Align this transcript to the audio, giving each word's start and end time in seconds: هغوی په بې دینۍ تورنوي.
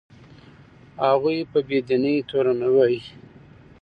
هغوی 1.05 1.37
په 1.51 1.59
بې 1.67 1.79
دینۍ 1.87 2.17
تورنوي. 2.29 2.99